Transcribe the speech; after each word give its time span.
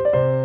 you 0.00 0.39